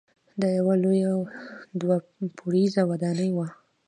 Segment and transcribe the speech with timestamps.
[0.41, 1.11] دا یوه لویه
[1.79, 1.97] دوه
[2.37, 3.47] پوړیزه ودانۍ وه.